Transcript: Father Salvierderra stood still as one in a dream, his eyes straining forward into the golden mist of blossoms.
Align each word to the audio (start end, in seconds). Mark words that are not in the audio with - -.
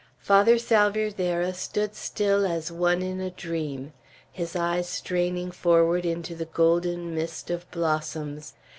Father 0.17 0.57
Salvierderra 0.57 1.53
stood 1.53 1.93
still 1.93 2.43
as 2.43 2.71
one 2.71 3.03
in 3.03 3.21
a 3.21 3.29
dream, 3.29 3.93
his 4.31 4.55
eyes 4.55 4.89
straining 4.89 5.51
forward 5.51 6.07
into 6.07 6.33
the 6.33 6.45
golden 6.45 7.13
mist 7.13 7.51
of 7.51 7.69
blossoms. 7.69 8.55